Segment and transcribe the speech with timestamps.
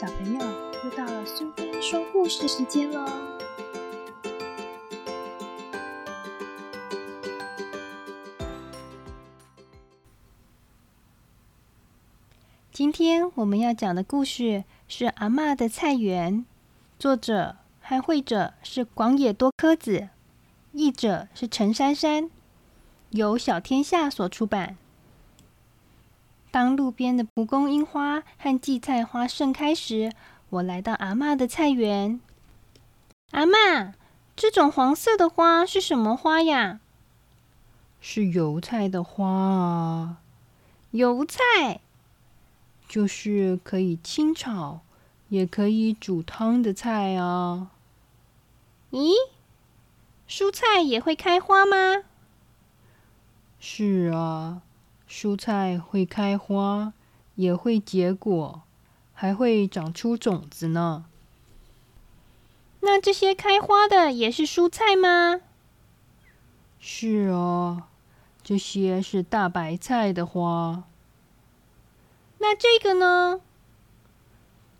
[0.00, 0.40] 小朋友，
[0.84, 3.04] 又到了苏菲说故事时间喽！
[12.70, 16.32] 今天我们要讲的故事是《阿嬷的菜园》，
[16.96, 20.10] 作者和绘者是广野多科子，
[20.70, 22.30] 译者是陈珊珊，
[23.10, 24.76] 由小天下所出版。
[26.50, 30.12] 当路边的蒲公英花和荠菜花盛开时，
[30.50, 32.20] 我来到阿嬷的菜园。
[33.32, 33.92] 阿嬷，
[34.34, 36.80] 这种黄色的花是什么花呀？
[38.00, 40.18] 是油菜的花啊。
[40.92, 41.80] 油菜，
[42.88, 44.80] 就是可以清炒，
[45.28, 47.70] 也可以煮汤的菜啊。
[48.90, 49.12] 咦，
[50.26, 52.04] 蔬菜也会开花吗？
[53.60, 54.62] 是啊。
[55.08, 56.92] 蔬菜会开花，
[57.36, 58.62] 也会结果，
[59.14, 61.06] 还会长出种子呢。
[62.80, 65.40] 那这些开花的也是蔬菜吗？
[66.78, 67.84] 是哦，
[68.42, 70.84] 这些是大白菜的花。
[72.38, 73.40] 那这个呢？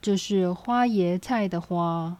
[0.00, 2.18] 这是花椰菜的花。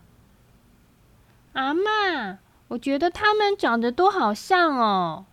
[1.53, 5.27] 阿妈，我觉得它们长得都好像哦。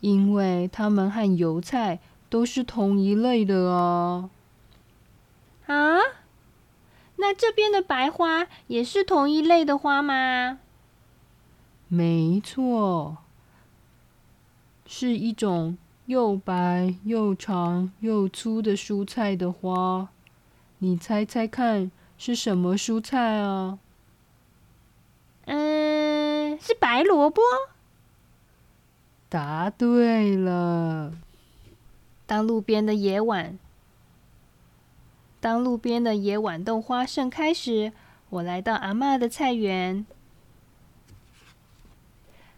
[0.00, 4.30] 因为它们和油菜都是同一类的哦。
[5.66, 5.98] 啊？
[7.16, 10.58] 那这边的白花也是同一类的花吗？
[11.88, 13.18] 没错，
[14.86, 20.08] 是一种又白又长又粗的蔬菜的花。
[20.78, 23.78] 你猜猜看是什么蔬菜啊？
[25.44, 27.42] 嗯，是白萝卜。
[29.30, 31.12] 答对了。
[32.26, 33.58] 当路边的野豌，
[35.38, 37.92] 当路边的野豌豆花盛开时，
[38.28, 40.04] 我来到阿妈的菜园。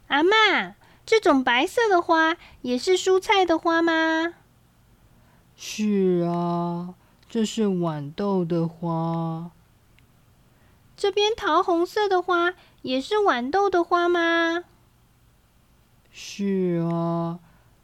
[0.07, 0.75] 阿妈，
[1.05, 4.35] 这种白色的花也是蔬菜的花吗？
[5.55, 6.95] 是啊，
[7.29, 9.51] 这是豌豆的花。
[10.97, 14.65] 这边桃红色的花也是豌豆的花吗？
[16.13, 17.41] 是啊，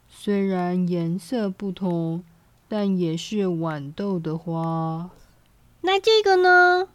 [0.07, 2.23] 虽然颜色不同，
[2.67, 5.09] 但也是豌豆的花。
[5.81, 6.89] 那这个呢？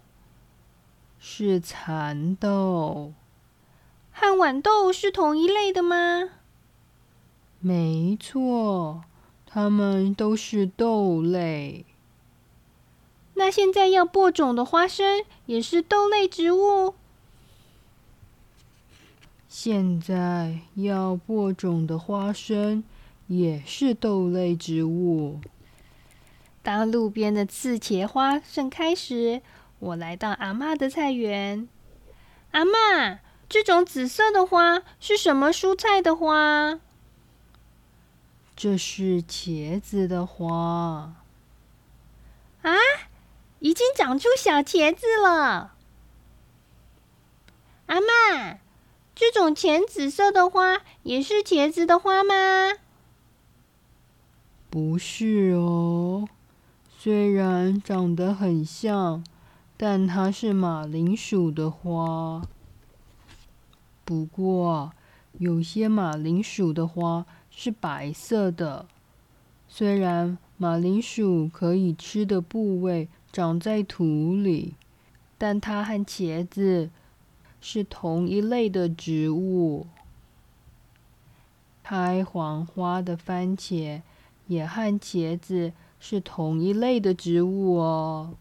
[1.18, 3.12] 是蚕豆。
[4.12, 6.30] 和豌豆是同一类的吗？
[7.58, 9.02] 没错，
[9.44, 11.84] 它们都是豆类。
[13.34, 16.94] 那现在要播种的花生也是豆类植物？
[19.56, 22.82] 现在要播种的花生
[23.28, 25.40] 也是豆类植物。
[26.60, 29.42] 当路边的刺茄花盛开时，
[29.78, 31.68] 我来到阿妈的菜园。
[32.50, 36.80] 阿妈，这种紫色的花是什么蔬菜的花？
[38.56, 41.14] 这是茄子的花。
[42.62, 42.74] 啊，
[43.60, 45.76] 已经长出小茄子了。
[47.86, 48.58] 阿妈。
[49.14, 52.34] 这种浅紫色的花也是茄子的花吗？
[54.68, 56.26] 不是哦，
[56.98, 59.22] 虽然长得很像，
[59.76, 62.42] 但它是马铃薯的花。
[64.04, 64.92] 不过，
[65.38, 68.86] 有些马铃薯的花是白色的。
[69.68, 74.74] 虽然马铃薯可以吃的部位长在土里，
[75.38, 76.90] 但它和茄子。
[77.66, 79.86] 是同一类的植物。
[81.82, 84.02] 开黄花的番茄
[84.48, 88.34] 也和茄子是同一类的植物哦。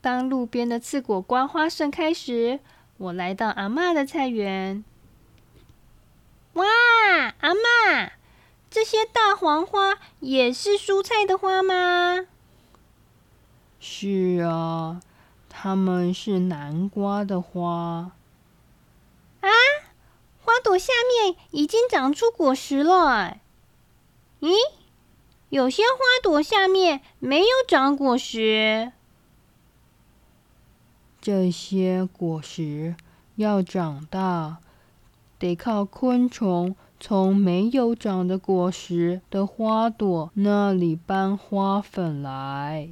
[0.00, 2.60] 当路边的刺果瓜花盛开时，
[2.98, 4.84] 我来到阿妈的菜园。
[6.52, 6.64] 哇，
[7.40, 8.12] 阿妈，
[8.70, 12.26] 这些大黄花也是蔬菜的花吗？
[13.80, 15.02] 是啊。
[15.64, 18.12] 它们是南瓜的花
[19.40, 19.48] 啊！
[20.42, 23.38] 花朵下面已经长出果实了。
[24.40, 24.52] 咦，
[25.48, 28.92] 有些花朵下面没有长果实。
[31.22, 32.94] 这些果实
[33.36, 34.58] 要长大，
[35.38, 42.90] 得靠昆虫从没有长的果实的花朵那里搬花粉来。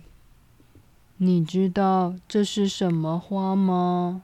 [1.25, 4.23] 你知道这是什么花吗？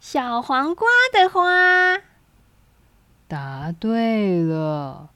[0.00, 2.02] 小黄瓜的花。
[3.28, 5.10] 答对了。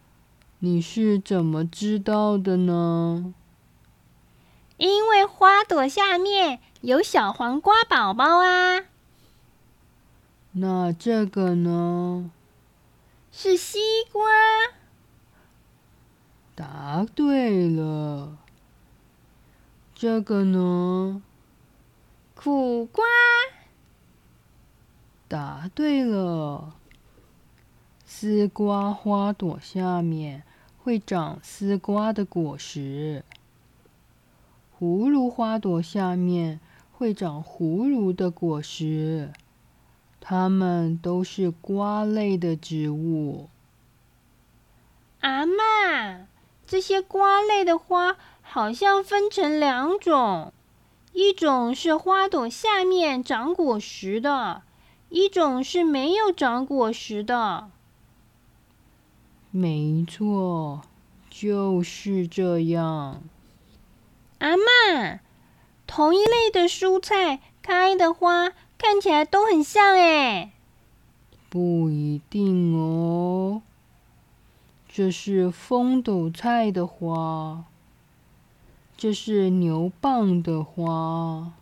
[0.61, 3.35] 你是怎么知道的呢？
[4.77, 8.85] 因为花朵下面有小黄瓜宝宝啊。
[10.53, 12.31] 那这个呢？
[13.33, 13.81] 是西
[14.13, 14.23] 瓜。
[16.55, 18.39] 答对了。
[19.99, 21.23] 这个呢？
[22.35, 23.03] 苦瓜。
[25.27, 26.75] 答对了。
[28.05, 30.43] 丝瓜花朵下面
[30.79, 33.25] 会长丝瓜的果实。
[34.79, 36.61] 葫芦花朵下面
[36.93, 39.33] 会长葫芦的果实。
[40.21, 43.49] 它们都是瓜类的植物。
[45.21, 46.27] 阿妈，
[46.67, 48.19] 这些瓜类的花
[48.57, 50.51] 好像分成两种，
[51.13, 54.63] 一种是花朵下面长果实的，
[55.11, 57.69] 一种是没有长果实的。
[59.51, 60.81] 没错，
[61.29, 63.23] 就是这样。
[64.39, 65.21] 阿妈，
[65.87, 68.55] 同一类的蔬菜开的花。
[68.79, 70.53] 看起来都很像哎，
[71.51, 73.61] 不一定哦。
[74.89, 77.65] 这是风斗菜的花，
[78.97, 81.53] 这是牛蒡的花，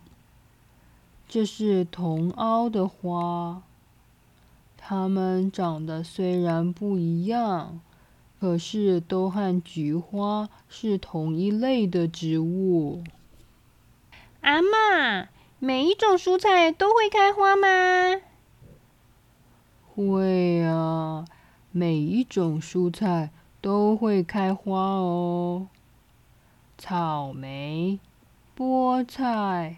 [1.27, 3.61] 这是茼蒿的花。
[4.77, 7.81] 它们长得虽然不一样，
[8.39, 13.03] 可是都和菊花是同一类的植物。
[14.41, 15.27] 阿妈。
[15.57, 17.67] 每一种蔬菜都会开花吗？
[19.87, 21.25] 会啊，
[21.71, 25.69] 每一种蔬菜都会开花哦。
[26.87, 27.99] 草莓、
[28.55, 29.77] 菠菜、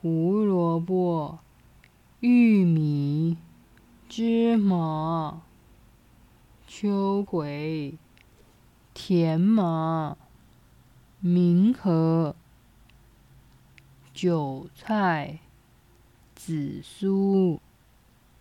[0.00, 1.38] 胡萝卜、
[2.18, 3.36] 玉米、
[4.08, 5.42] 芝麻、
[6.66, 7.94] 秋葵、
[8.92, 10.16] 甜麻、
[11.20, 12.34] 明和。
[14.12, 15.38] 韭菜、
[16.34, 17.60] 紫苏，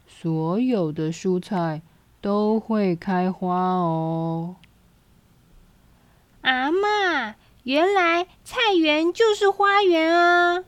[0.08, 1.84] 所有的蔬菜
[2.20, 4.56] 都会开花哦。
[7.64, 10.64] 原来菜园就是花园啊！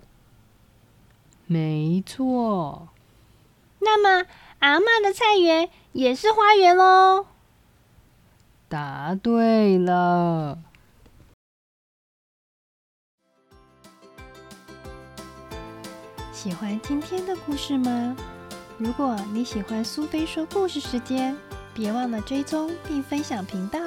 [1.48, 2.90] 没错。
[3.80, 4.28] 那么，
[4.60, 7.25] 阿妈的菜园也是花园喽？
[8.69, 10.60] 答对了。
[16.31, 18.16] 喜欢今天的故事吗？
[18.78, 21.36] 如果你喜欢苏菲说故事时间，
[21.74, 23.80] 别忘了追踪并分享频道。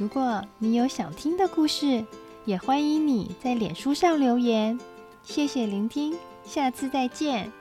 [0.00, 2.02] 如果你有想听的故事，
[2.46, 4.80] 也欢迎你在脸书上留言。
[5.22, 7.52] 谢谢聆听，下次再见。